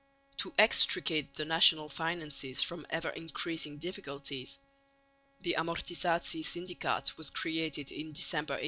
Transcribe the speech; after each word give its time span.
To 0.37 0.51
extricate 0.57 1.35
the 1.35 1.45
national 1.45 1.87
finances 1.87 2.63
from 2.63 2.87
ever 2.89 3.09
increasing 3.09 3.77
difficulties 3.77 4.57
the 5.41 5.55
Amortisatie 5.59 6.43
Syndikaat 6.43 7.15
was 7.17 7.29
created 7.29 7.91
in 7.91 8.11
December, 8.11 8.53
1822. 8.55 8.59